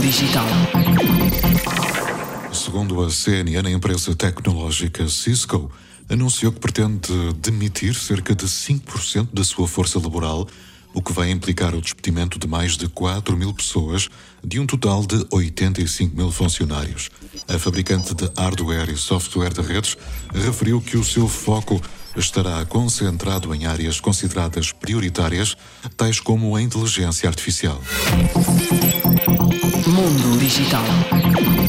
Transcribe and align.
Digital. 0.00 0.44
Segundo 2.52 3.00
a 3.00 3.08
CNN, 3.08 3.68
a 3.68 3.70
empresa 3.70 4.12
tecnológica 4.12 5.08
Cisco 5.08 5.70
anunciou 6.10 6.50
que 6.50 6.58
pretende 6.58 7.12
demitir 7.38 7.94
cerca 7.94 8.34
de 8.34 8.46
5% 8.46 9.28
da 9.32 9.44
sua 9.44 9.68
força 9.68 10.00
laboral, 10.00 10.48
o 10.92 11.00
que 11.00 11.12
vai 11.12 11.30
implicar 11.30 11.76
o 11.76 11.80
despedimento 11.80 12.40
de 12.40 12.48
mais 12.48 12.76
de 12.76 12.88
4 12.88 13.36
mil 13.36 13.54
pessoas, 13.54 14.08
de 14.42 14.58
um 14.58 14.66
total 14.66 15.06
de 15.06 15.24
85 15.30 16.16
mil 16.16 16.32
funcionários. 16.32 17.08
A 17.46 17.56
fabricante 17.56 18.16
de 18.16 18.28
hardware 18.36 18.90
e 18.90 18.96
software 18.96 19.52
de 19.52 19.60
redes 19.60 19.96
referiu 20.34 20.80
que 20.80 20.96
o 20.96 21.04
seu 21.04 21.28
foco 21.28 21.80
estará 22.16 22.64
concentrado 22.64 23.54
em 23.54 23.66
áreas 23.66 24.00
consideradas 24.00 24.72
prioritárias, 24.72 25.56
tais 25.96 26.18
como 26.18 26.56
a 26.56 26.60
inteligência 26.60 27.28
artificial. 27.28 27.80
Mundo 29.92 30.38
Digital. 30.38 31.61